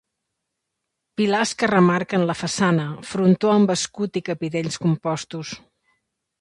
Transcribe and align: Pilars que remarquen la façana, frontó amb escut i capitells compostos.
Pilars 1.21 1.51
que 1.59 1.69
remarquen 1.73 2.25
la 2.31 2.37
façana, 2.41 2.87
frontó 3.11 3.53
amb 3.59 3.77
escut 3.77 4.21
i 4.23 4.27
capitells 4.33 4.83
compostos. 4.89 5.57